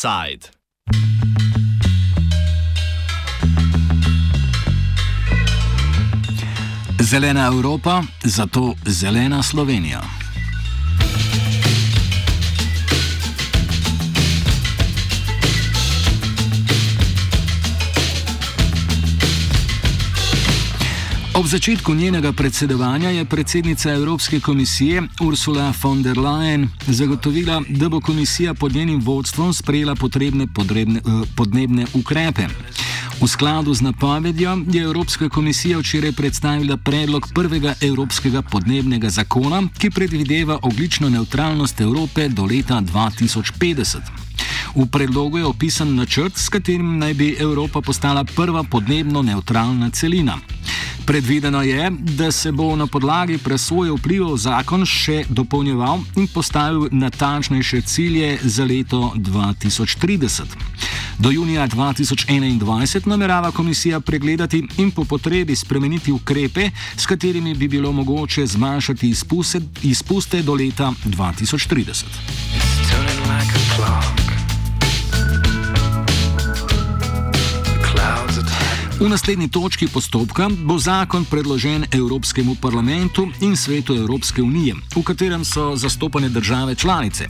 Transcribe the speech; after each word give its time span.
Offside. 0.00 0.48
Zelena 7.00 7.46
Evropa, 7.46 8.02
zato 8.24 8.74
zelena 8.84 9.42
Slovenija. 9.42 10.19
Ob 21.40 21.46
začetku 21.46 21.94
njenega 21.94 22.32
predsedovanja 22.32 23.10
je 23.10 23.24
predsednica 23.24 23.92
Evropske 23.92 24.40
komisije 24.40 25.02
Ursula 25.20 25.72
von 25.82 26.02
der 26.02 26.18
Leyen 26.18 26.68
zagotovila, 26.86 27.62
da 27.68 27.88
bo 27.88 28.00
komisija 28.00 28.54
pod 28.54 28.74
njenim 28.74 29.00
vodstvom 29.00 29.52
sprejela 29.52 29.94
potrebne 29.94 30.46
podrebne, 30.54 31.00
eh, 31.00 31.26
podnebne 31.36 31.86
ukrepe. 31.94 32.46
V 33.22 33.28
skladu 33.28 33.74
z 33.74 33.80
napovedjo 33.80 34.58
je 34.72 34.82
Evropska 34.82 35.28
komisija 35.28 35.78
včeraj 35.78 36.12
predstavila 36.12 36.76
predlog 36.76 37.28
prvega 37.34 37.74
evropskega 37.80 38.42
podnebnega 38.42 39.10
zakona, 39.10 39.62
ki 39.78 39.90
predvideva 39.90 40.58
oglično 40.62 41.08
neutralnost 41.08 41.80
Evrope 41.80 42.28
do 42.28 42.44
leta 42.44 42.80
2050. 42.80 43.98
V 44.74 44.86
predlogu 44.86 45.38
je 45.38 45.44
opisan 45.44 45.94
načrt, 45.94 46.38
s 46.38 46.48
katerim 46.48 46.98
naj 46.98 47.14
bi 47.14 47.36
Evropa 47.38 47.80
postala 47.80 48.24
prva 48.24 48.62
podnebno 48.62 49.22
neutralna 49.22 49.90
celina. 49.90 50.38
Predvideno 51.10 51.62
je, 51.62 51.90
da 51.90 52.32
se 52.32 52.52
bo 52.52 52.76
na 52.76 52.86
podlagi 52.86 53.38
presoje 53.38 53.90
vplivov 53.90 54.36
zakon 54.38 54.84
še 54.86 55.24
dopolnjeval 55.28 55.98
in 56.14 56.28
postavil 56.30 56.86
natančnejše 56.94 57.80
cilje 57.82 58.38
za 58.42 58.64
leto 58.64 59.12
2030. 59.16 60.42
Do 61.18 61.30
junija 61.34 61.66
2021 61.68 63.06
namerava 63.06 63.50
komisija 63.50 64.00
pregledati 64.00 64.62
in 64.78 64.90
po 64.90 65.04
potrebi 65.04 65.56
spremeniti 65.56 66.12
ukrepe, 66.12 66.70
s 66.96 67.06
katerimi 67.06 67.54
bi 67.54 67.68
bilo 67.68 67.92
mogoče 67.92 68.46
zmanjšati 68.46 69.10
izpuste, 69.10 69.60
izpuste 69.82 70.42
do 70.42 70.54
leta 70.54 70.92
2030. 71.04 72.04
V 79.00 79.08
naslednji 79.08 79.48
točki 79.48 79.86
postopka 79.88 80.50
bo 80.52 80.78
zakon 80.78 81.24
predložen 81.24 81.86
Evropskemu 81.92 82.54
parlamentu 82.60 83.28
in 83.40 83.56
svetu 83.56 83.94
Evropske 83.96 84.42
unije, 84.42 84.74
v 84.96 85.02
katerem 85.02 85.44
so 85.44 85.76
zastopane 85.76 86.28
države 86.28 86.74
članice. 86.74 87.28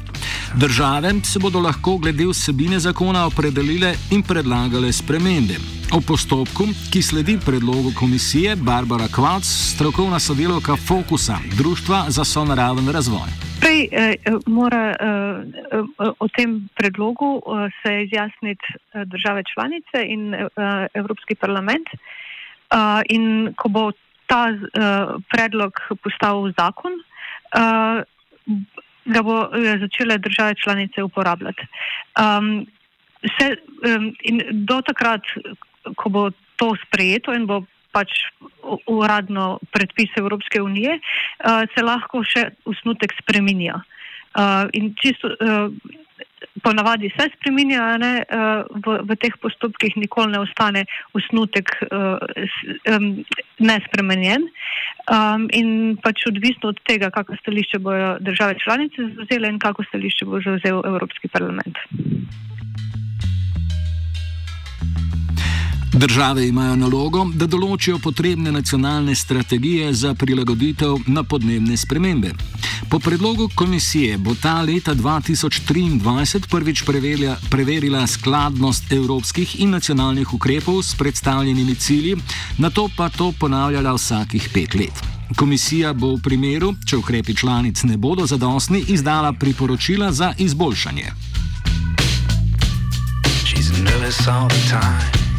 Države 0.54 1.14
se 1.22 1.38
bodo 1.38 1.60
lahko 1.60 1.96
glede 1.98 2.26
vsebine 2.26 2.80
zakona 2.80 3.26
opredelile 3.26 3.94
in 4.10 4.22
predlagale 4.22 4.92
spremembe. 4.92 5.60
O 5.92 6.00
postopku, 6.00 6.66
ki 6.90 7.02
sledi 7.02 7.38
predlogu 7.46 7.92
komisije, 7.94 8.56
Barbara 8.56 9.08
Kvac, 9.08 9.44
strokovna 9.44 10.18
sodelovka 10.20 10.76
Fokusa, 10.76 11.38
Društva 11.56 12.06
za 12.08 12.24
sonaraven 12.24 12.88
razvoj. 12.88 13.49
Prej 13.60 13.88
eh, 13.92 14.16
mora 14.46 14.96
eh, 14.96 15.44
eh, 15.72 16.12
o 16.18 16.28
tem 16.28 16.68
predlogu 16.74 17.42
eh, 17.44 17.68
se 17.82 18.02
izjasniti 18.02 18.66
eh, 18.72 19.04
države 19.04 19.42
članice 19.52 20.04
in 20.06 20.34
eh, 20.34 20.48
Evropski 20.94 21.34
parlament. 21.34 21.88
Eh, 21.90 23.02
in 23.08 23.54
ko 23.56 23.68
bo 23.68 23.92
ta 24.26 24.48
eh, 24.48 25.06
predlog 25.28 25.72
postal 26.02 26.52
zakon, 26.58 26.92
eh, 27.54 28.02
ga 29.04 29.22
bo 29.22 29.36
eh, 29.52 29.78
začele 29.80 30.18
države 30.18 30.54
članice 30.54 31.02
uporabljati. 31.02 31.66
Um, 32.16 32.66
se, 33.38 33.56
in 34.22 34.42
do 34.66 34.80
takrat, 34.82 35.20
ko 35.96 36.08
bo 36.08 36.30
to 36.56 36.72
sprejeto 36.86 37.34
in 37.34 37.46
bo 37.46 37.64
pač 37.92 38.12
uradno 38.86 39.58
predpis 39.74 40.12
Evropske 40.18 40.62
unije, 40.62 40.98
uh, 40.98 41.64
se 41.74 41.84
lahko 41.84 42.24
še 42.26 42.50
osnutek 42.64 43.14
spreminja. 43.22 43.80
Uh, 44.30 44.68
in 44.78 44.92
čisto 44.94 45.26
uh, 45.26 45.72
ponavadi 46.62 47.10
se 47.18 47.28
spreminja, 47.36 47.96
ne, 47.98 48.12
uh, 48.22 48.62
v, 48.84 49.00
v 49.08 49.16
teh 49.20 49.34
postopkih 49.42 49.96
nikoli 49.96 50.32
ne 50.32 50.42
ostane 50.44 50.84
osnutek 51.16 51.72
uh, 51.88 52.18
um, 52.94 53.24
nespremenjen. 53.58 54.46
Um, 55.10 55.48
in 55.56 55.96
pač 56.02 56.26
odvisno 56.30 56.74
od 56.74 56.80
tega, 56.86 57.10
kako 57.10 57.36
stališče 57.42 57.78
bojo 57.82 58.16
države 58.20 58.58
članice 58.62 59.10
zauzele 59.16 59.48
in 59.48 59.58
kako 59.58 59.84
stališče 59.88 60.28
bo 60.30 60.40
zauzel 60.44 60.82
Evropski 60.86 61.28
parlament. 61.28 61.78
Države 65.92 66.48
imajo 66.48 66.76
nalogo, 66.76 67.26
da 67.34 67.46
določijo 67.46 67.98
potrebne 67.98 68.52
nacionalne 68.52 69.14
strategije 69.14 69.92
za 69.92 70.14
prilagoditev 70.14 70.96
na 71.06 71.22
podnebne 71.22 71.76
spremembe. 71.76 72.30
Po 72.90 72.98
predlogu 72.98 73.48
komisije 73.54 74.18
bo 74.18 74.34
ta 74.34 74.60
leta 74.62 74.94
2023 74.94 76.46
prvič 76.50 76.82
preverila, 76.82 77.36
preverila 77.50 78.06
skladnost 78.06 78.92
evropskih 78.92 79.60
in 79.60 79.70
nacionalnih 79.70 80.34
ukrepov 80.34 80.82
s 80.82 80.94
predstavljenimi 80.94 81.74
cilji, 81.74 82.16
na 82.58 82.70
to 82.70 82.88
pa 82.96 83.08
to 83.08 83.32
ponavljala 83.40 83.94
vsakih 83.94 84.48
pet 84.54 84.74
let. 84.74 85.02
Komisija 85.36 85.92
bo 85.92 86.14
v 86.14 86.22
primeru, 86.22 86.74
če 86.86 86.96
ukrepi 86.96 87.34
članic 87.34 87.82
ne 87.82 87.96
bodo 87.96 88.26
zadostni, 88.26 88.84
izdala 88.88 89.32
priporočila 89.32 90.12
za 90.12 90.34
izboljšanje. 90.38 91.12
She's 93.44 93.84
nervous 93.84 94.28
all 94.28 94.48
the 94.48 94.68
time. 94.68 95.29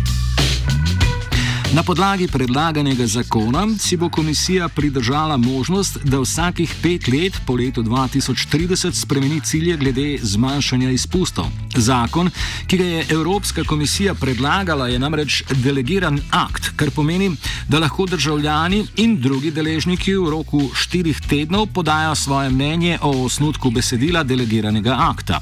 Na 1.72 1.84
podlagi 1.84 2.28
predlaganega 2.28 3.06
zakona 3.08 3.68
si 3.80 3.98
bo 3.98 4.10
komisija 4.10 4.68
pridržala 4.70 5.38
možnost, 5.38 5.98
da 6.04 6.20
vsakih 6.20 6.74
pet 6.84 7.08
let 7.08 7.34
po 7.48 7.56
letu 7.56 7.84
2030 7.84 8.92
spremeni 8.92 9.42
cilje 9.42 9.78
glede 9.78 10.18
zmanjšanja 10.22 10.90
izpustov. 10.90 11.46
Zakon, 11.76 12.30
ki 12.68 12.78
ga 12.78 12.84
je 12.84 13.06
Evropska 13.10 13.64
komisija 13.64 14.14
predlagala, 14.14 14.88
je 14.88 15.00
namreč 15.00 15.44
delegiran 15.64 16.20
akt, 16.32 16.72
kar 16.76 16.92
pomeni, 16.92 17.32
da 17.68 17.80
lahko 17.80 18.06
državljani 18.06 18.86
in 18.96 19.16
drugi 19.22 19.52
deležniki 19.52 20.16
v 20.16 20.30
roku 20.30 20.62
štirih 20.76 21.22
tednov 21.30 21.68
podajo 21.74 22.16
svoje 22.16 22.50
mnenje 22.50 23.00
o 23.02 23.24
osnutku 23.26 23.72
besedila 23.72 24.24
delegiranega 24.24 24.98
akta. 25.00 25.40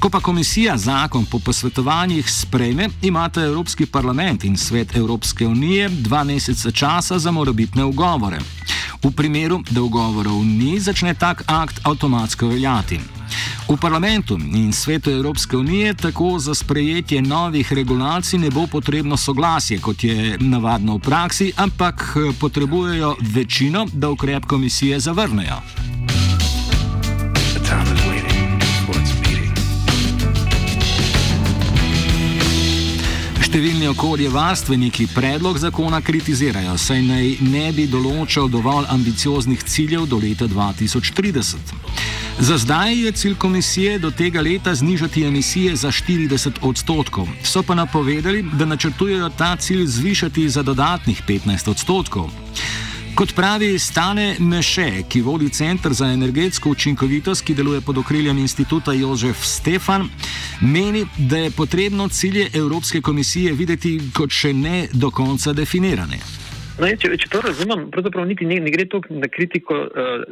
Ko 0.00 0.10
pa 0.10 0.20
komisija 0.20 0.76
zakon 0.78 1.24
po 1.24 1.38
posvetovanjih 1.38 2.30
sprejme, 2.30 2.88
imata 3.02 3.44
Evropski 3.44 3.86
parlament 3.86 4.44
in 4.44 4.56
svet 4.56 4.96
Evropske 4.96 5.46
unije 5.46 5.88
dva 5.88 6.24
meseca 6.24 6.70
časa 6.70 7.18
za 7.18 7.30
morebitne 7.30 7.84
ugovore. 7.84 8.38
V 9.02 9.10
primeru, 9.10 9.62
da 9.70 9.82
ugovorov 9.82 10.44
ni, 10.44 10.80
začne 10.80 11.14
tak 11.14 11.42
akt 11.46 11.80
avtomatsko 11.82 12.46
veljati. 12.46 13.00
V 13.68 13.76
parlamentu 13.76 14.38
in 14.38 14.72
svetu 14.72 15.10
Evropske 15.10 15.56
unije 15.56 15.94
tako 15.94 16.38
za 16.38 16.54
sprejetje 16.54 17.22
novih 17.22 17.72
regulacij 17.72 18.38
ne 18.38 18.50
bo 18.50 18.66
potrebno 18.66 19.16
soglasje, 19.16 19.78
kot 19.78 20.04
je 20.04 20.36
navadno 20.40 20.96
v 20.96 21.00
praksi, 21.00 21.52
ampak 21.56 22.16
eh, 22.16 22.32
potrebujejo 22.40 23.16
večino, 23.20 23.86
da 23.92 24.10
ukrep 24.10 24.44
komisije 24.46 25.00
zavrnejo. 25.00 25.62
Številni 33.52 33.84
okoljevarstveniki 33.90 35.10
predlog 35.12 35.58
zakona 35.60 35.98
kritizirajo, 36.00 36.72
saj 36.80 37.02
naj 37.04 37.26
ne 37.44 37.66
bi 37.76 37.84
določal 37.84 38.46
dovolj 38.48 38.86
ambicioznih 38.94 39.60
ciljev 39.68 40.06
do 40.08 40.16
leta 40.22 40.46
2030. 40.48 41.74
Za 42.40 42.56
zdaj 42.62 42.96
je 42.96 43.12
cilj 43.12 43.34
komisije 43.36 43.98
do 44.00 44.08
tega 44.08 44.40
leta 44.40 44.72
znižati 44.72 45.26
emisije 45.28 45.76
za 45.76 45.92
40 45.92 46.62
odstotkov, 46.64 47.28
so 47.44 47.60
pa 47.60 47.76
napovedali, 47.76 48.40
da 48.56 48.64
načrtujejo 48.64 49.28
ta 49.36 49.52
cilj 49.60 49.84
zvišati 49.98 50.48
za 50.48 50.64
dodatnih 50.64 51.20
15 51.28 51.68
odstotkov. 51.76 52.32
Kot 53.14 53.34
pravi 53.36 53.78
Stane 53.78 54.36
Meše, 54.40 55.04
ki 55.08 55.20
vodi 55.20 55.48
Centr 55.52 55.92
za 55.92 56.06
energetsko 56.06 56.70
učinkovitost, 56.70 57.44
ki 57.44 57.54
deluje 57.54 57.80
pod 57.86 57.98
okriljem 57.98 58.38
inštituta 58.38 58.92
Jožef 58.92 59.36
Stefan, 59.36 60.08
meni, 60.62 61.04
da 61.18 61.36
je 61.36 61.50
potrebno 61.56 62.08
cilje 62.08 62.46
Evropske 62.54 63.00
komisije 63.00 63.52
videti 63.52 63.98
kot 64.16 64.32
še 64.32 64.52
ne 64.52 64.86
do 64.92 65.10
konca 65.10 65.52
definirane. 65.52 66.22
No, 66.80 66.88
če, 66.88 67.10
če 67.20 67.28
prav 67.28 67.44
razumem, 67.50 67.84
pravzaprav 67.92 68.24
niti 68.26 68.48
ne, 68.48 68.56
ne 68.64 68.72
gre 68.72 68.86
toliko 68.88 69.18
na 69.20 69.28
kritiko 69.28 69.76
uh, 69.76 70.24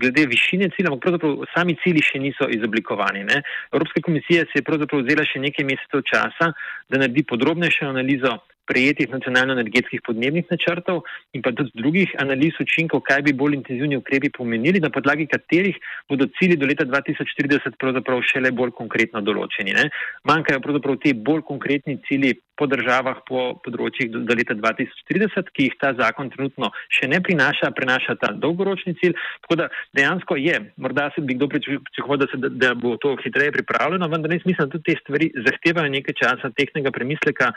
glede 0.00 0.24
višine 0.30 0.70
cilja, 0.72 0.88
ampak 0.88 1.04
pravzaprav 1.04 1.44
sami 1.52 1.76
cilji 1.84 2.06
še 2.06 2.22
niso 2.22 2.48
izoblikovani. 2.48 3.26
Ne? 3.28 3.42
Evropska 3.76 4.00
komisija 4.08 4.48
se 4.48 4.62
je 4.62 4.64
pravzaprav 4.64 5.04
vzela 5.04 5.28
še 5.28 5.44
nekaj 5.44 5.68
mesecev 5.68 6.00
časa, 6.08 6.48
da 6.88 7.02
naredi 7.04 7.26
podrobnejšo 7.28 7.92
analizo 7.92 8.38
sprejetih 8.72 9.12
nacionalno-energetskih 9.12 10.00
podnebnih 10.00 10.48
načrtov 10.48 11.04
in 11.36 11.42
pa 11.44 11.52
tudi 11.52 11.70
drugih 11.76 12.08
analiz 12.16 12.56
učinkov, 12.60 13.04
kaj 13.04 13.20
bi 13.28 13.36
bolj 13.36 13.58
intenzivni 13.60 13.98
ukrepi 14.00 14.32
pomenili, 14.32 14.80
na 14.80 14.88
podlagi 14.88 15.26
katerih 15.28 15.76
bodo 16.08 16.26
cilji 16.38 16.56
do 16.56 16.66
leta 16.66 16.88
2040 16.88 17.76
pravzaprav 17.76 18.22
šele 18.24 18.50
bolj 18.50 18.72
konkretno 18.72 19.20
določeni. 19.20 19.76
Ne? 19.76 19.90
Manjkajo 20.24 20.62
pravzaprav 20.64 20.96
ti 21.04 21.12
bolj 21.12 21.44
konkretni 21.44 21.98
cilji 22.08 22.32
po 22.56 22.68
državah, 22.70 23.20
po 23.28 23.44
področjih 23.64 24.08
do, 24.12 24.24
do 24.24 24.36
leta 24.38 24.56
2030, 24.56 25.52
ki 25.52 25.68
jih 25.68 25.76
ta 25.80 25.92
zakon 25.98 26.32
trenutno 26.32 26.72
še 26.92 27.10
ne 27.12 27.20
prinaša, 27.20 27.72
prenaša 27.76 28.16
ta 28.22 28.32
dolgoročni 28.32 28.96
cilj. 29.02 29.16
Tako 29.44 29.60
da 29.60 29.68
dejansko 29.98 30.40
je, 30.40 30.58
morda 30.80 31.10
se 31.12 31.24
bi 31.24 31.36
kdo 31.36 31.50
pričakoval, 31.52 32.22
da, 32.24 32.30
da, 32.46 32.52
da 32.64 32.74
bo 32.78 32.96
to 33.02 33.16
hitreje 33.20 33.52
pripravljeno, 33.58 34.08
vendar 34.12 34.32
res 34.32 34.44
mislim, 34.48 34.64
da 34.64 34.72
tudi 34.76 34.88
te 34.88 35.00
stvari 35.02 35.32
zahtevajo 35.48 35.92
nekaj 35.92 36.20
časa 36.24 36.52
tehnega 36.56 36.94
premisleka. 36.94 37.52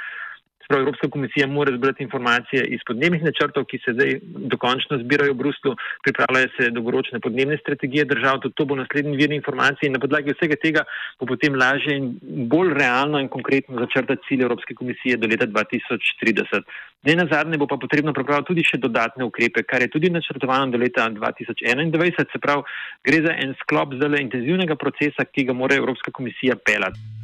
Sprav 0.65 0.79
Evropska 0.81 1.09
komisija 1.09 1.47
mora 1.47 1.71
zbrati 1.77 2.03
informacije 2.03 2.63
iz 2.75 2.79
podnebnih 2.87 3.23
načrtov, 3.23 3.65
ki 3.69 3.77
se 3.85 3.93
zdaj 3.93 4.15
dokončno 4.53 4.97
zbirajo 5.03 5.33
v 5.33 5.37
Bruslu, 5.37 5.75
pripravljajo 6.03 6.47
se 6.57 6.69
dolgoročne 6.77 7.19
podnebne 7.19 7.57
strategije 7.61 8.05
držav, 8.05 8.39
tudi 8.41 8.55
to 8.57 8.65
bo 8.65 8.75
naslednji 8.75 9.17
vir 9.17 9.35
informacij 9.37 9.85
in 9.87 9.93
na 9.93 10.01
podlagi 10.01 10.33
vsega 10.33 10.57
tega 10.63 10.83
bo 11.19 11.29
potem 11.29 11.55
lažje 11.55 11.97
in 11.97 12.07
bolj 12.49 12.73
realno 12.73 13.21
in 13.21 13.29
konkretno 13.29 13.79
začrtati 13.85 14.25
cilje 14.27 14.47
Evropske 14.49 14.73
komisije 14.73 15.17
do 15.17 15.27
leta 15.27 15.47
2030. 15.47 16.65
Ne 17.05 17.15
na 17.15 17.27
zadnje 17.31 17.57
bo 17.61 17.67
pa 17.67 17.77
potrebno 17.77 18.13
pripraviti 18.13 18.47
tudi 18.47 18.63
še 18.65 18.81
dodatne 18.81 19.25
ukrepe, 19.29 19.63
kar 19.63 19.85
je 19.85 19.91
tudi 19.93 20.09
načrtovano 20.09 20.71
do 20.73 20.81
leta 20.81 21.05
2021, 21.09 22.25
se 22.31 22.41
pravi, 22.41 22.65
gre 23.05 23.21
za 23.27 23.37
en 23.43 23.53
sklop 23.61 23.93
zelo 24.01 24.17
intenzivnega 24.17 24.75
procesa, 24.75 25.29
ki 25.29 25.45
ga 25.45 25.53
mora 25.53 25.77
Evropska 25.77 26.11
komisija 26.11 26.57
pelati. 26.57 27.14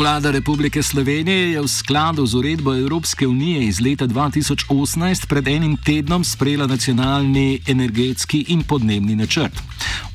Vlada 0.00 0.30
Republike 0.30 0.82
Slovenije 0.82 1.52
je 1.52 1.60
v 1.60 1.68
skladu 1.68 2.24
z 2.26 2.32
uredbo 2.34 2.72
Evropske 2.72 3.26
unije 3.26 3.60
iz 3.68 3.80
leta 3.84 4.06
2018 4.08 5.28
pred 5.28 5.48
enim 5.48 5.76
tednom 5.76 6.24
sprejela 6.24 6.66
nacionalni 6.66 7.60
energetski 7.68 8.44
in 8.48 8.62
podnebni 8.64 9.12
načrt. 9.16 9.52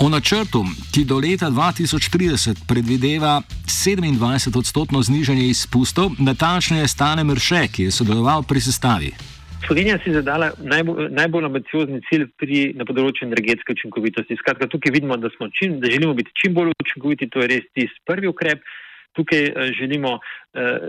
O 0.01 0.09
načrtu, 0.09 0.65
ki 0.93 1.05
do 1.05 1.19
leta 1.21 1.53
2030 1.53 2.65
predvideva 2.67 3.41
27 3.69 4.57
odstotno 4.57 5.01
znižanje 5.01 5.45
izpustov, 5.53 6.17
natančneje 6.17 6.87
stane 6.87 7.23
Mrše, 7.23 7.67
ki 7.67 7.83
je 7.83 7.91
sodeloval 7.91 8.41
pri 8.43 8.61
sestavi. 8.61 9.11
Slovenija 9.67 9.99
si 10.03 10.13
zadala 10.13 10.49
najbolj, 10.61 11.13
najbolj 11.13 11.45
ambiciozni 11.45 12.01
cilj 12.09 12.25
pri, 12.41 12.73
na 12.73 12.89
področju 12.89 13.29
energetske 13.29 13.77
učinkovitosti. 13.77 14.37
Skratka, 14.41 14.65
tukaj 14.65 14.93
vidimo, 14.97 15.17
da, 15.17 15.29
čim, 15.53 15.77
da 15.79 15.93
želimo 15.93 16.17
biti 16.17 16.33
čim 16.41 16.57
bolj 16.57 16.73
učinkoviti, 16.73 17.29
to 17.29 17.45
je 17.45 17.51
res 17.53 17.69
tisti 17.77 18.01
prvi 18.09 18.33
ukrep. 18.33 18.65
Tukaj 19.15 19.43
eh, 19.47 19.71
želimo, 19.79 20.19
eh, 20.53 20.79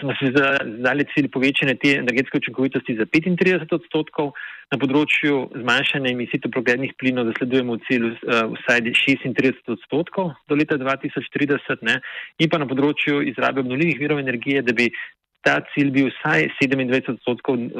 smo 0.00 0.14
si 0.18 0.32
zadali 0.36 1.06
cilj 1.14 1.28
povečanja 1.34 1.74
te 1.74 1.96
energetske 1.98 2.38
učinkovitosti 2.38 2.96
za 3.00 3.06
35 3.06 3.74
odstotkov, 3.74 4.32
na 4.72 4.78
področju 4.80 5.40
zmanjšanja 5.60 6.12
emisij 6.12 6.40
toplogrednih 6.46 6.94
plinov 6.98 7.28
zasledujemo 7.32 7.76
cilj 7.88 8.12
eh, 8.12 8.46
vsaj 8.54 8.86
36 8.90 9.74
odstotkov 9.76 10.32
do 10.48 10.58
leta 10.58 10.78
2030 10.80 11.84
ne, 11.86 12.00
in 12.38 12.50
pa 12.50 12.62
na 12.62 12.70
področju 12.70 13.22
izrabe 13.30 13.62
obnovljivih 13.64 14.00
virov 14.00 14.22
energije, 14.24 14.64
da 14.66 14.74
bi 14.76 14.90
ta 15.44 15.58
cilj 15.74 15.90
bil 15.92 16.08
vsaj 16.08 16.46
27 16.56 17.18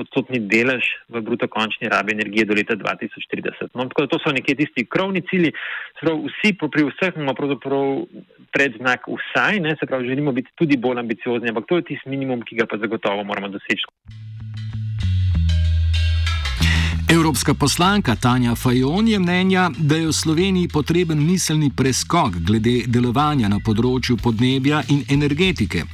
odstotni 0.03 0.41
delež 0.53 0.85
v 1.09 1.23
bruto 1.25 1.49
končni 1.49 1.89
rabi 1.89 2.13
energije 2.13 2.45
do 2.51 2.57
leta 2.59 2.77
2030. 2.77 3.73
No, 3.73 3.89
tako 3.89 4.05
da 4.05 4.13
to 4.13 4.21
so 4.21 4.35
nekje 4.37 4.59
tisti 4.61 4.85
krovni 4.85 5.25
cilji, 5.31 5.55
prav 6.03 6.21
vsi 6.29 6.53
pri 6.61 6.85
vseh 6.91 7.17
imamo 7.17 7.35
pravzaprav 7.39 8.05
predznak 8.55 9.09
vsaj, 9.11 9.61
ne, 9.61 9.77
se 9.81 9.87
pravi, 9.87 10.09
želimo 10.09 10.33
biti 10.33 10.51
tudi 10.55 10.77
bolj 10.77 11.03
ambiciozni, 11.03 11.51
ampak 11.51 11.67
to 11.69 11.81
je 11.81 11.89
tisti 11.91 12.11
minimum, 12.11 12.43
ki 12.47 12.61
ga 12.61 12.67
pa 12.71 12.79
zagotovo 12.79 13.25
moramo 13.25 13.49
doseči. 13.49 13.91
Evropska 17.25 17.55
poslanka 17.55 18.17
Tanja 18.17 18.55
Fajon 18.55 19.09
je 19.09 19.19
mnenja, 19.19 19.71
da 19.79 19.97
je 19.97 20.07
v 20.07 20.13
Sloveniji 20.13 20.69
potreben 20.69 21.25
miselni 21.27 21.71
preskok 21.77 22.37
glede 22.37 22.83
delovanja 22.87 23.49
na 23.49 23.63
področju 23.65 24.19
podnebja 24.21 24.83
in 24.93 25.07
energetike. 25.09 25.87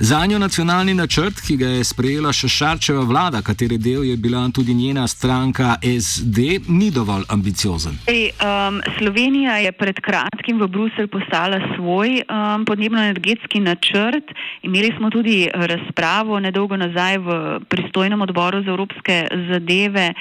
Za 0.00 0.26
njo 0.26 0.38
nacionalni 0.38 0.94
načrt, 0.94 1.40
ki 1.46 1.56
ga 1.60 1.68
je 1.68 1.84
sprejela 1.84 2.30
še 2.32 2.48
Šarčeva 2.48 3.02
vlada, 3.04 3.42
katere 3.44 3.76
del 3.76 4.06
je 4.08 4.14
bila 4.16 4.46
tudi 4.48 4.72
njena 4.74 5.04
stranka 5.08 5.74
SD, 5.82 6.62
ni 6.72 6.88
dovolj 6.90 7.26
ambiciozen. 7.28 7.98
Ej, 8.08 8.30
um, 8.40 8.78
Slovenija 8.96 9.58
je 9.60 9.72
pred 9.76 10.00
kratkim 10.00 10.56
v 10.62 10.70
Bruselj 10.72 11.10
poslala 11.12 11.58
svoj 11.74 12.22
um, 12.22 12.64
podnebno-energetski 12.64 13.60
načrt. 13.60 14.32
Imeli 14.62 14.94
smo 14.96 15.10
tudi 15.10 15.50
razpravo 15.52 16.40
nedolgo 16.40 16.80
nazaj 16.80 17.18
v 17.18 17.36
pristojnem 17.68 18.24
odboru 18.24 18.62
za 18.64 18.72
evropske 18.72 19.26
zadeve 19.52 20.14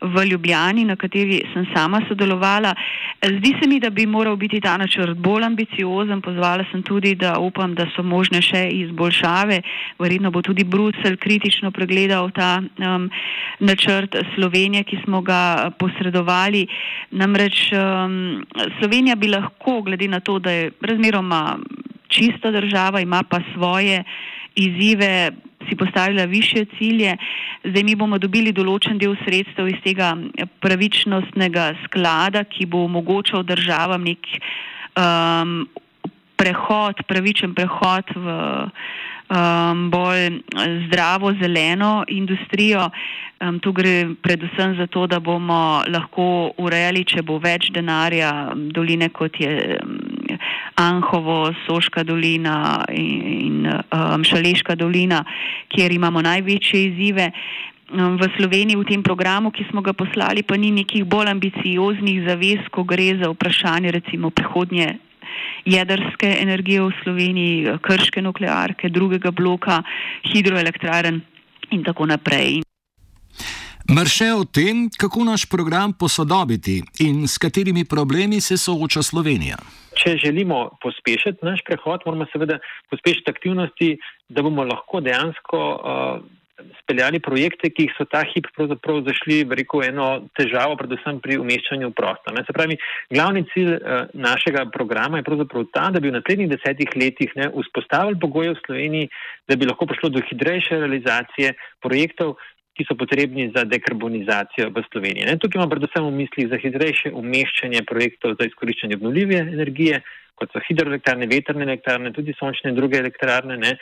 v 0.00 0.24
Ljubljani, 0.30 0.84
na 0.84 0.96
kateri 0.96 1.42
sem 1.52 1.66
sama 1.74 2.00
sodelovala. 2.08 2.74
Zdi 3.22 3.54
se 3.60 3.68
mi, 3.68 3.80
da 3.80 3.90
bi 3.90 4.06
moral 4.06 4.36
biti 4.36 4.60
ta 4.60 4.76
načrt 4.76 5.16
bolj 5.16 5.44
ambiciozen. 5.44 6.20
Pozvala 6.20 6.64
sem 6.70 6.82
tudi, 6.82 7.14
da 7.14 7.38
upam, 7.38 7.74
da 7.74 7.86
so 7.96 8.02
možne 8.02 8.42
še 8.42 8.66
izboljšave. 8.82 9.60
Verjetno 9.98 10.30
bo 10.30 10.42
tudi 10.42 10.64
Bruselj 10.64 11.16
kritično 11.16 11.70
pregledal 11.70 12.30
ta 12.30 12.60
um, 12.60 13.08
načrt 13.60 14.16
Slovenije, 14.34 14.84
ki 14.84 15.00
smo 15.04 15.22
ga 15.22 15.70
posredovali. 15.78 16.66
Namreč 17.10 17.70
um, 17.72 18.44
Slovenija 18.78 19.16
bi 19.16 19.32
lahko, 19.32 19.80
glede 19.82 20.08
na 20.08 20.20
to, 20.20 20.38
da 20.38 20.50
je 20.50 20.70
razmeroma 20.80 21.58
čista 22.08 22.50
država, 22.50 23.00
ima 23.00 23.22
pa 23.22 23.40
svoje 23.54 24.04
izzive, 24.54 25.32
si 25.68 25.76
postavila 25.76 26.24
više 26.24 26.64
cilje. 26.78 27.16
Zdaj 27.64 27.82
mi 27.82 27.94
bomo 27.94 28.18
dobili 28.18 28.52
določen 28.52 28.98
del 28.98 29.16
sredstev 29.24 29.68
iz 29.68 29.80
tega 29.84 30.14
pravičnostnega 30.60 31.72
sklada, 31.84 32.44
ki 32.44 32.66
bo 32.66 32.84
omogočal 32.86 33.42
državam 33.42 34.06
nek 34.06 34.30
um, 34.96 35.66
prehod, 36.36 37.02
pravičen 37.08 37.54
prehod 37.54 38.12
v 38.14 38.36
um, 39.28 39.90
bolj 39.90 40.42
zdravo, 40.86 41.32
zeleno 41.42 42.04
industrijo. 42.08 42.90
Um, 43.40 43.58
tu 43.60 43.72
gre 43.72 44.14
predvsem 44.22 44.76
za 44.76 44.86
to, 44.86 45.06
da 45.06 45.20
bomo 45.20 45.82
lahko 45.88 46.52
urejali, 46.58 47.04
če 47.04 47.22
bo 47.22 47.36
več 47.38 47.68
denarja, 47.74 48.52
doline 48.72 49.10
kot 49.12 49.40
je 49.40 49.76
um, 49.76 49.98
Anhovo, 50.76 51.54
Soška 51.64 52.04
dolina 52.04 52.84
in, 52.92 53.22
in 53.24 53.56
um, 53.66 54.24
Šaleška 54.24 54.76
dolina, 54.76 55.22
kjer 55.72 55.92
imamo 55.92 56.20
največje 56.22 56.82
izzive. 56.90 57.30
Um, 57.90 58.18
v 58.20 58.28
Sloveniji 58.36 58.76
v 58.76 58.84
tem 58.84 59.02
programu, 59.02 59.50
ki 59.54 59.64
smo 59.70 59.80
ga 59.80 59.96
poslali, 59.96 60.42
pa 60.42 60.58
ni 60.60 60.74
nekih 60.74 61.06
bolj 61.08 61.32
ambicioznih 61.32 62.26
zavez, 62.28 62.68
ko 62.74 62.84
gre 62.84 63.14
za 63.22 63.32
vprašanje 63.32 63.94
recimo 63.94 64.30
prihodnje 64.30 64.98
jedrske 65.64 66.36
energije 66.42 66.82
v 66.82 66.92
Sloveniji, 67.02 67.78
krške 67.82 68.22
nuklearke, 68.22 68.92
drugega 68.92 69.32
bloka, 69.32 69.82
hidroelektraren 70.28 71.20
in 71.70 71.84
tako 71.84 72.06
naprej. 72.06 72.62
Mrše 73.90 74.32
o 74.34 74.44
tem, 74.44 74.88
kako 74.98 75.24
naš 75.24 75.46
program 75.46 75.92
posodobiti 75.92 76.82
in 77.06 77.28
s 77.28 77.38
katerimi 77.38 77.84
problemi 77.84 78.40
se 78.40 78.56
sooča 78.58 79.02
Slovenija. 79.02 79.56
Če 79.94 80.16
želimo 80.24 80.70
pospešiti 80.82 81.46
naš 81.46 81.62
prehod, 81.66 82.02
moramo 82.06 82.26
seveda 82.32 82.58
pospešiti 82.90 83.30
aktivnosti, 83.30 83.92
da 84.28 84.42
bomo 84.42 84.64
lahko 84.66 85.00
dejansko 85.00 85.60
uh, 85.70 86.18
speljali 86.80 87.20
projekte, 87.20 87.70
ki 87.70 87.86
so 87.94 88.08
ta 88.10 88.24
hip 88.32 88.48
pravzaprav 88.56 89.04
zašli 89.06 89.44
v 89.44 89.60
reko 89.60 89.84
eno 89.86 90.08
težavo, 90.34 90.74
predvsem 90.80 91.22
pri 91.22 91.38
umeščanju 91.38 91.92
v 91.92 91.96
prostor. 92.00 92.42
Se 92.42 92.56
pravi, 92.58 92.80
glavni 93.14 93.44
cilj 93.54 93.70
uh, 93.76 94.10
našega 94.18 94.66
programa 94.74 95.22
je 95.22 95.28
pravzaprav 95.30 95.70
ta, 95.70 95.86
da 95.94 96.02
bi 96.02 96.10
v 96.10 96.18
naslednjih 96.18 96.50
desetih 96.56 96.98
letih 96.98 97.38
ne, 97.38 97.52
vzpostavili 97.54 98.18
pogoje 98.18 98.56
v 98.56 98.60
Sloveniji, 98.66 99.14
da 99.46 99.54
bi 99.54 99.70
lahko 99.70 99.86
prišlo 99.86 100.10
do 100.10 100.26
hitrejše 100.26 100.82
realizacije 100.82 101.54
projektov, 101.86 102.34
ki 102.76 102.84
so 102.88 102.96
potrebni 102.98 103.48
za 103.54 103.64
dekarbonizacijo 103.64 104.68
v 104.70 104.84
Sloveniji. 104.90 105.26
Ne. 105.26 105.38
Tukaj 105.40 105.60
imam 105.60 105.72
predvsem 105.72 106.04
v 106.04 106.12
mislih 106.20 106.50
za 106.52 106.60
hitrejše 106.60 107.12
umeščanje 107.16 107.82
projektov 107.88 108.36
za 108.38 108.48
izkoriščanje 108.48 108.98
obnovljive 109.00 109.40
energije, 109.40 110.02
kot 110.36 110.52
so 110.52 110.60
hidroelektrarne, 110.68 111.28
veterne 111.30 111.64
elektrarne, 111.64 112.12
tudi 112.12 112.36
sončne 112.36 112.72
in 112.72 112.76
druge 112.76 113.00
elektrarne. 113.00 113.56
Ne. 113.56 113.76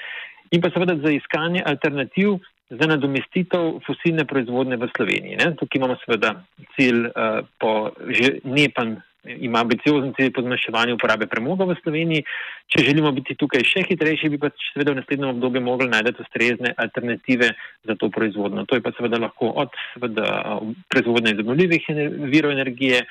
In 0.55 0.63
pa 0.63 0.71
seveda 0.71 0.95
za 1.03 1.11
iskanje 1.11 1.65
alternativ 1.67 2.39
za 2.71 2.87
nadomestitev 2.89 3.81
fosilne 3.87 4.25
proizvodne 4.25 4.79
v 4.81 4.89
Sloveniji. 4.97 5.41
Ne? 5.41 5.51
Tukaj 5.59 5.81
imamo 5.81 5.99
seveda 6.05 6.37
cilj 6.77 7.11
uh, 7.11 7.43
po 7.61 7.91
že 8.09 8.39
nepan. 8.45 9.01
Ima 9.25 9.61
ambiciozen 9.65 10.13
cilj 10.17 10.33
po 10.37 10.43
zmanjševanju 10.45 10.95
uporabe 10.95 11.27
premoga 11.27 11.65
v 11.65 11.77
Sloveniji. 11.83 12.25
Če 12.69 12.85
želimo 12.85 13.13
biti 13.17 13.37
tukaj 13.41 13.65
še 13.65 13.85
hitrejši, 13.89 14.31
bi 14.35 14.41
pa 14.43 14.51
seveda 14.73 14.93
v 14.93 15.01
naslednjem 15.01 15.35
obdobju 15.35 15.63
mogli 15.65 15.89
najti 15.89 16.21
ustrezne 16.25 16.75
alternative 16.77 17.53
za 17.89 17.97
to 18.01 18.11
proizvodno. 18.13 18.67
To 18.69 18.77
je 18.77 18.85
pa 18.85 18.93
seveda 18.97 19.21
lahko 19.23 19.53
od 19.65 19.73
seveda, 19.93 20.59
proizvodnje 20.93 21.35
iz 21.35 21.45
obnovljivih 21.45 21.89
virov 22.33 22.53
energije 22.53 23.05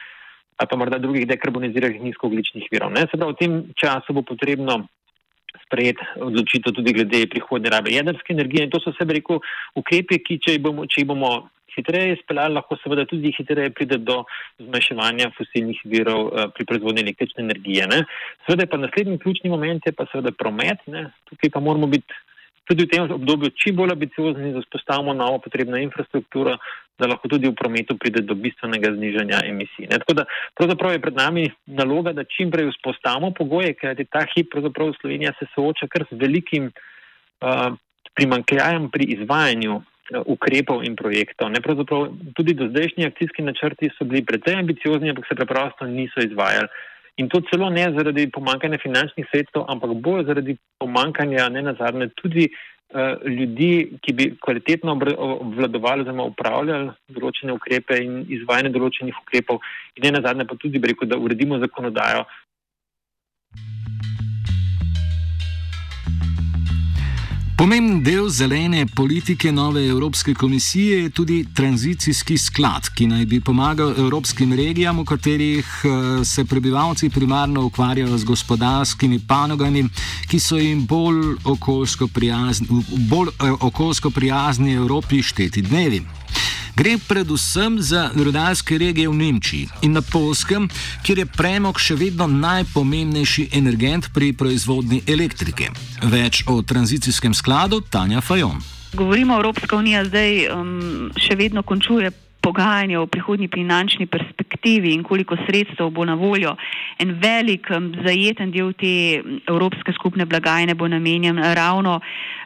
ali 0.61 0.69
pa 0.69 0.77
morda 0.77 0.99
drugih 1.01 1.25
dekarboniziranih 1.27 2.01
nizkoogličnih 2.01 2.67
virov. 2.71 2.93
Se 2.93 3.17
pravi, 3.17 3.33
v 3.33 3.39
tem 3.39 3.53
času 3.73 4.13
bo 4.13 4.21
potrebno 4.21 4.83
sprejeti 5.65 6.05
odločitev 6.21 6.73
tudi 6.73 6.93
glede 6.93 7.25
prihodnje 7.29 7.69
rabe 7.73 7.91
jedrske 7.91 8.33
energije. 8.33 8.67
In 8.67 8.71
to 8.73 8.79
so 8.79 8.93
vse, 8.93 9.05
rekel, 9.09 9.41
ukrepe, 9.75 10.19
ki 10.21 10.39
če 10.41 10.57
jih 10.57 10.61
bomo, 10.61 10.85
če 10.85 11.01
jih 11.01 11.09
bomo 11.09 11.31
hitreje 11.75 12.17
izpeljali, 12.17 12.57
lahko 12.57 12.77
seveda 12.81 13.05
tudi 13.09 13.33
hitreje 13.37 13.73
pride 13.75 13.97
do 13.97 14.23
zmanjševanja 14.59 15.31
fosilnih 15.37 15.79
virov 15.85 16.27
uh, 16.27 16.49
pri 16.55 16.65
proizvodnji 16.69 17.05
električne 17.07 17.43
energije. 17.43 17.87
Ne. 17.91 18.03
Seveda 18.45 18.67
pa 18.71 18.81
naslednji 18.81 19.19
ključni 19.23 19.49
moment 19.53 19.85
je 19.85 19.95
pa 19.97 20.05
seveda 20.11 20.31
promet. 20.31 20.85
Ne. 20.87 21.09
Tukaj 21.29 21.53
pa 21.53 21.59
moramo 21.59 21.87
biti 21.87 22.21
tudi 22.63 22.85
v 22.85 22.91
tem 22.91 23.11
obdobju 23.11 23.51
čim 23.59 23.75
bolj 23.75 23.91
ambiciozni, 23.91 24.53
da 24.53 24.61
vzpostavimo 24.63 25.13
novo 25.13 25.39
potrebno 25.43 25.77
infrastrukturo, 25.77 26.55
da 26.99 27.09
lahko 27.09 27.27
tudi 27.27 27.49
v 27.49 27.55
prometu 27.59 27.97
pride 27.99 28.21
do 28.23 28.35
bistvenega 28.39 28.93
znižanja 28.95 29.41
emisij. 29.49 29.89
Ne. 29.91 29.99
Tako 29.99 30.13
da 30.21 30.25
pravzaprav 30.55 30.95
je 30.95 31.01
pred 31.03 31.15
nami 31.17 31.45
naloga, 31.65 32.13
da 32.13 32.23
čim 32.23 32.51
prej 32.51 32.71
vzpostavimo 32.71 33.33
pogoje, 33.35 33.73
ker 33.75 33.99
je 33.99 34.07
ta 34.07 34.23
hip 34.33 34.51
pravzaprav 34.53 34.93
Slovenija 35.01 35.33
se 35.39 35.49
sooča 35.55 35.89
kar 35.91 36.07
z 36.11 36.19
velikim 36.19 36.71
uh, 36.71 37.75
primankljajem 38.15 38.89
pri 38.93 39.11
izvajanju 39.17 39.81
ukrepov 40.25 40.83
in 40.83 40.95
projektov. 40.95 41.51
Ne, 41.51 41.61
tudi 42.35 42.53
do 42.53 42.67
zdajšnji 42.69 43.05
akcijski 43.05 43.41
načrti 43.41 43.89
so 43.97 44.05
bili 44.05 44.25
precej 44.25 44.59
ambiciozni, 44.59 45.09
ampak 45.09 45.27
se 45.27 45.35
preprosto 45.35 45.85
niso 45.85 46.19
izvajali. 46.19 46.67
In 47.17 47.29
to 47.29 47.41
celo 47.45 47.69
ne 47.69 47.85
zaradi 47.93 48.31
pomankanja 48.31 48.77
finančnih 48.81 49.27
sredstev, 49.31 49.65
ampak 49.69 49.93
bolj 50.01 50.25
zaradi 50.25 50.57
pomankanja 50.81 51.49
ne 51.49 51.61
nazadnje 51.61 52.07
tudi 52.17 52.47
uh, 52.49 53.21
ljudi, 53.25 53.99
ki 54.01 54.13
bi 54.13 54.31
kvalitetno 54.41 54.97
obvladovali 55.17 56.01
oziroma 56.01 56.25
upravljali 56.31 56.89
določene 57.13 57.53
ukrepe 57.53 57.99
in 58.01 58.23
izvajanje 58.33 58.73
določenih 58.73 59.19
ukrepov. 59.21 59.61
In 59.95 60.07
ne 60.07 60.17
nazadnje 60.17 60.47
pa 60.49 60.57
tudi, 60.57 60.81
rekel, 60.81 61.07
da 61.07 61.21
uredimo 61.21 61.61
zakonodajo, 61.61 62.25
Pomemben 67.55 68.01
del 68.01 68.29
zelene 68.29 68.85
politike 68.85 69.51
nove 69.51 69.85
Evropske 69.87 70.33
komisije 70.33 71.03
je 71.03 71.09
tudi 71.09 71.45
tranzicijski 71.53 72.37
sklad, 72.37 72.89
ki 72.95 73.05
naj 73.07 73.25
bi 73.25 73.39
pomagal 73.41 73.93
evropskim 73.97 74.53
regijam, 74.57 74.99
v 74.99 75.05
katerih 75.05 75.67
eh, 75.85 76.25
se 76.25 76.45
prebivalci 76.45 77.09
primarno 77.09 77.65
ukvarjajo 77.69 78.17
z 78.17 78.23
gospodarskimi 78.25 79.19
panogami, 79.27 79.85
ki 80.27 80.39
so 80.39 80.57
jim 80.57 80.85
bolj 80.85 81.35
okoljsko 81.45 82.07
prijazni, 82.07 82.67
bolj 83.09 83.29
eh, 83.29 83.51
okoljsko 83.51 84.09
prijazni 84.09 84.73
Evropi 84.73 85.21
šteti 85.21 85.61
dnevi. 85.61 86.01
Gre 86.75 86.97
predvsem 87.07 87.77
za 87.81 88.09
rudarske 88.15 88.77
regije 88.77 89.09
v 89.09 89.13
Nemčiji 89.13 89.67
in 89.81 89.91
na 89.93 90.01
Polskem, 90.01 90.65
kjer 91.05 91.19
je 91.21 91.25
premog 91.25 91.77
še 91.77 91.93
vedno 91.93 92.25
najpomembnejši 92.27 93.51
energent 93.53 94.09
pri 94.13 94.31
proizvodni 94.33 95.03
elektrike. 95.05 95.69
Več 96.09 96.41
o 96.49 96.61
tranzicijskem 96.65 97.37
skladu 97.37 97.83
Tanja 97.93 98.25
Fajon. 98.25 98.57
Govorimo, 98.93 99.37
Evropska 99.37 99.77
unija 99.77 100.01
zdaj 100.09 100.47
um, 100.49 101.11
še 101.13 101.37
vedno 101.37 101.61
končuje 101.61 102.09
pogajanja 102.41 102.99
o 102.99 103.07
prihodnji 103.07 103.47
finančni 103.53 104.05
perspektivi 104.05 104.93
in 104.93 105.03
koliko 105.03 105.37
sredstev 105.45 105.93
bo 105.93 106.05
na 106.05 106.17
voljo. 106.17 106.55
En 106.97 107.13
velik 107.21 107.69
um, 107.69 107.93
zajeten 108.01 108.51
del 108.51 108.73
te 108.73 109.21
evropske 109.47 109.93
skupne 109.93 110.25
blagajne 110.25 110.75
bo 110.75 110.89
namenjen 110.89 111.37
ravno 111.37 111.99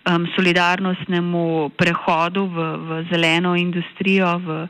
um, 0.07 0.27
solidarnostnemu 0.35 1.69
prehodu 1.75 2.47
v, 2.47 2.57
v 2.87 2.89
zeleno 3.11 3.55
industrijo, 3.55 4.39
v 4.39 4.67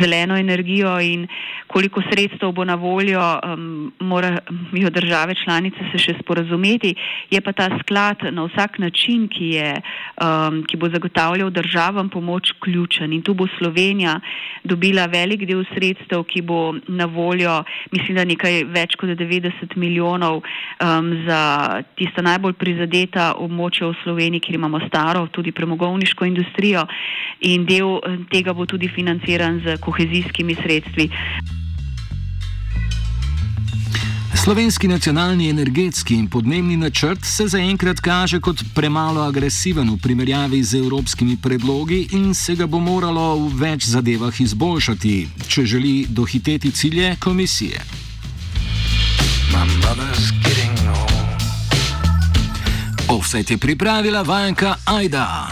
zeleno 0.00 0.36
energijo 0.36 1.00
in 1.00 1.28
koliko 1.66 2.02
sredstev 2.10 2.52
bo 2.52 2.64
na 2.64 2.74
voljo, 2.74 3.20
um, 3.20 3.92
morajo 4.00 4.90
države 4.90 5.34
članice 5.44 5.78
se 5.92 5.98
še 5.98 6.14
sporazumeti. 6.22 6.94
Je 7.30 7.40
pa 7.40 7.52
ta 7.52 7.68
sklad 7.80 8.24
na 8.32 8.44
vsak 8.48 8.78
način, 8.78 9.28
ki, 9.28 9.50
je, 9.58 9.74
um, 10.22 10.62
ki 10.64 10.76
bo 10.76 10.88
zagotavljal 10.88 11.50
državam 11.50 12.08
pomoč, 12.08 12.52
ključen. 12.60 13.12
In 13.12 13.22
tu 13.22 13.34
bo 13.34 13.46
Slovenija 13.58 14.20
dobila 14.64 15.06
velik 15.06 15.44
del 15.46 15.64
sredstev, 15.74 16.24
ki 16.24 16.42
bo 16.42 16.74
na 16.88 17.04
voljo, 17.04 17.62
mislim, 17.92 18.16
da 18.16 18.24
nekaj 18.24 18.64
več 18.64 18.96
kot 18.96 19.08
90 19.08 19.76
milijonov 19.76 20.40
um, 20.40 21.12
za 21.26 21.82
tista 21.96 22.22
najbolj 22.22 22.56
prizadeta 22.58 23.34
območja 23.36 23.92
v 23.92 23.98
Sloveniji, 24.02 24.40
kjer 24.40 24.58
imamo 24.58 24.77
staro, 24.86 25.26
tudi 25.26 25.52
premogovniško 25.52 26.24
industrijo 26.24 26.86
in 27.40 27.66
del 27.66 27.96
eh, 27.96 28.18
tega 28.30 28.52
bo 28.52 28.66
tudi 28.66 28.88
financiran 28.88 29.60
z 29.64 29.76
kohezijskimi 29.80 30.54
sredstvi. 30.54 31.10
Slovenski 34.48 34.88
nacionalni 34.88 35.48
energetski 35.50 36.14
in 36.14 36.28
podnebni 36.28 36.76
načrt 36.76 37.24
se 37.24 37.48
zaenkrat 37.48 38.00
kaže 38.00 38.40
kot 38.40 38.62
premalo 38.74 39.20
agresiven 39.20 39.90
v 39.90 39.98
primerjavi 40.02 40.62
z 40.62 40.78
evropskimi 40.78 41.36
predlogi 41.42 42.08
in 42.12 42.34
se 42.34 42.54
ga 42.54 42.66
bo 42.66 42.80
moralo 42.80 43.36
v 43.36 43.60
več 43.60 43.90
zadevah 43.90 44.40
izboljšati, 44.40 45.28
če 45.48 45.66
želi 45.66 46.06
dohiteti 46.08 46.70
cilje 46.70 47.16
komisije. 47.20 47.82
Vse 53.08 53.44
je 53.48 53.58
pripravila 53.58 54.22
vajenka 54.22 54.76
Aida. 54.84 55.48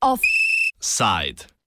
Offside. 0.00 1.59